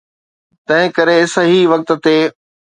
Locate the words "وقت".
1.73-1.89